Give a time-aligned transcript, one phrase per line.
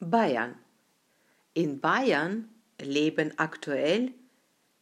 [0.00, 0.54] Bayern.
[1.54, 2.48] In Bayern
[2.80, 4.12] leben aktuell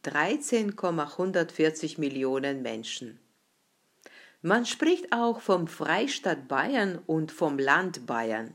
[0.03, 3.19] 13,140 Millionen Menschen.
[4.43, 8.53] Man spricht auch vom Freistaat Bayern und vom Land Bayern.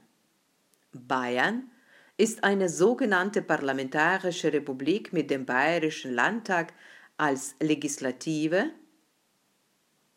[0.93, 1.69] Bayern
[2.17, 6.73] ist eine sogenannte parlamentarische Republik mit dem Bayerischen Landtag
[7.17, 8.71] als Legislative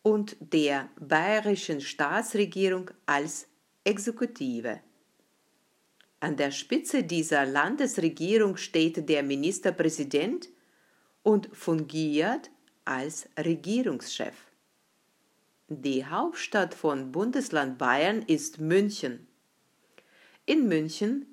[0.03, 3.47] und der bayerischen Staatsregierung als
[3.83, 4.79] Exekutive.
[6.19, 10.49] An der Spitze dieser Landesregierung steht der Ministerpräsident
[11.23, 12.51] und fungiert
[12.85, 14.35] als Regierungschef.
[15.67, 19.27] Die Hauptstadt von Bundesland Bayern ist München.
[20.45, 21.25] In München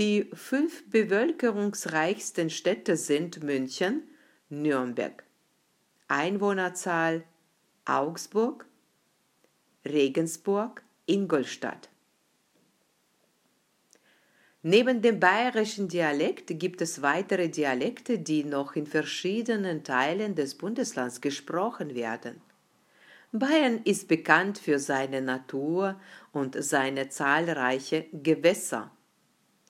[0.00, 4.02] Die fünf bevölkerungsreichsten Städte sind München,
[4.48, 5.22] Nürnberg.
[6.08, 7.22] Einwohnerzahl
[7.84, 8.66] Augsburg,
[9.84, 11.91] Regensburg, Ingolstadt.
[14.62, 21.20] Neben dem bayerischen Dialekt gibt es weitere Dialekte, die noch in verschiedenen Teilen des Bundeslands
[21.20, 22.40] gesprochen werden.
[23.32, 25.98] Bayern ist bekannt für seine Natur
[26.32, 28.92] und seine zahlreichen Gewässer.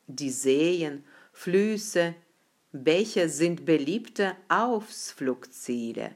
[0.08, 2.14] Die Seen, Flüsse,
[2.72, 6.14] Bäche sind beliebte Ausflugsziele.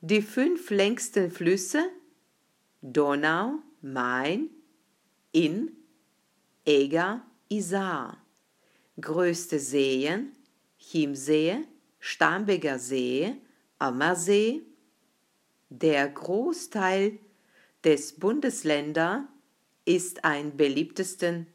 [0.00, 1.88] Die fünf längsten Flüsse
[2.82, 4.50] Donau, Main,
[5.32, 5.72] Inn,
[6.66, 8.18] Eger, Isar.
[9.00, 10.32] Größte Seen
[10.76, 11.64] Chiemsee,
[12.00, 13.36] Starnberger See,
[13.78, 14.62] Ammersee.
[15.68, 17.18] Der Großteil
[17.84, 19.28] des Bundesländer
[19.84, 21.46] ist ein beliebtesten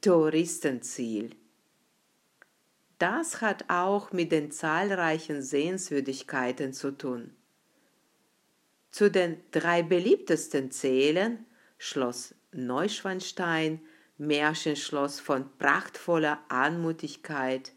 [0.00, 1.30] Touristenziel.
[2.98, 7.32] Das hat auch mit den zahlreichen Sehenswürdigkeiten zu tun.
[8.90, 11.46] Zu den drei beliebtesten zählen
[11.78, 13.80] Schloss Neuschwanstein,
[14.16, 17.72] Märchenschloss von prachtvoller Anmutigkeit,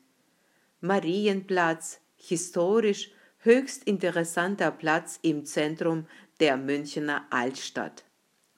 [0.81, 6.07] Marienplatz, historisch höchst interessanter Platz im Zentrum
[6.39, 8.03] der Münchner Altstadt,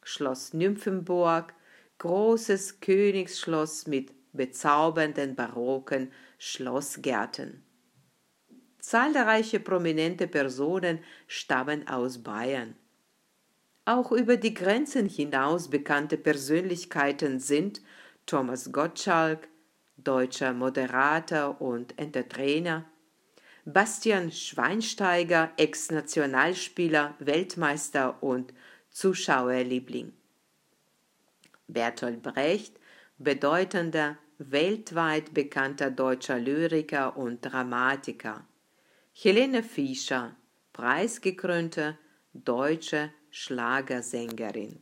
[0.03, 1.53] Schloss Nymphenburg,
[1.99, 7.63] großes Königsschloss mit bezaubernden barocken Schlossgärten.
[8.79, 12.75] Zahlreiche prominente Personen stammen aus Bayern.
[13.89, 17.81] Auch über die Grenzen hinaus bekannte Persönlichkeiten sind
[18.27, 19.47] Thomas Gottschalk,
[19.97, 22.85] deutscher Moderator und Entertainer,
[23.65, 28.53] Bastian Schweinsteiger, Ex-Nationalspieler, Weltmeister und
[28.91, 30.13] Zuschauerliebling.
[31.67, 32.79] Bertolt Brecht,
[33.17, 38.45] bedeutender weltweit bekannter deutscher Lyriker und Dramatiker.
[39.13, 40.35] Helene Fischer,
[40.73, 41.97] preisgekrönte
[42.35, 44.81] deutsche Schlagersängerin.